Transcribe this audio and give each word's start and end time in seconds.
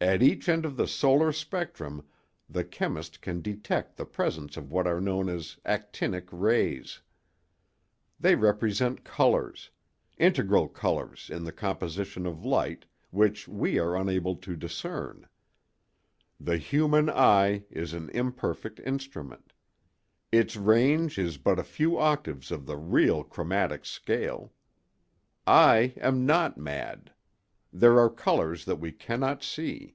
At 0.00 0.22
each 0.22 0.48
end 0.48 0.64
of 0.64 0.76
the 0.76 0.86
solar 0.86 1.32
spectrum 1.32 2.06
the 2.48 2.62
chemist 2.62 3.20
can 3.20 3.42
detect 3.42 3.96
the 3.96 4.04
presence 4.06 4.56
of 4.56 4.70
what 4.70 4.86
are 4.86 5.00
known 5.00 5.28
as 5.28 5.56
'actinic' 5.66 6.28
rays. 6.30 7.00
They 8.20 8.36
represent 8.36 9.02
colors—integral 9.02 10.68
colors 10.68 11.28
in 11.34 11.42
the 11.42 11.50
composition 11.50 12.26
of 12.26 12.44
light—which 12.44 13.48
we 13.48 13.80
are 13.80 13.96
unable 13.96 14.36
to 14.36 14.54
discern. 14.54 15.26
The 16.38 16.58
human 16.58 17.10
eye 17.10 17.64
is 17.68 17.92
an 17.92 18.08
imperfect 18.10 18.78
instrument; 18.86 19.52
its 20.30 20.54
range 20.54 21.18
is 21.18 21.38
but 21.38 21.58
a 21.58 21.64
few 21.64 21.98
octaves 21.98 22.52
of 22.52 22.66
the 22.66 22.76
real 22.76 23.24
'chromatic 23.24 23.84
scale.' 23.84 24.52
I 25.44 25.94
am 25.96 26.24
not 26.24 26.56
mad; 26.56 27.12
there 27.70 27.98
are 28.00 28.08
colors 28.08 28.64
that 28.64 28.76
we 28.76 28.90
cannot 28.90 29.42
see. 29.42 29.94